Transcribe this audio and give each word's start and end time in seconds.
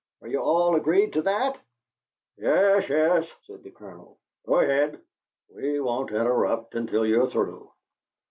Are 0.23 0.27
you 0.27 0.39
all 0.41 0.75
agreed 0.77 1.13
to 1.13 1.21
that?" 1.21 1.59
"Yes, 2.35 2.89
yes," 2.89 3.23
said 3.45 3.61
the 3.61 3.69
Colonel. 3.69 4.17
"Go 4.47 4.59
ahead. 4.61 4.99
We 5.53 5.79
won't 5.79 6.09
interrupt 6.09 6.73
until 6.73 7.05
you're 7.05 7.29
through." 7.29 7.69